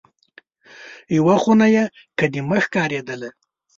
[1.17, 1.83] یوه خونه یې
[2.19, 3.29] قدیمه ښکارېدله.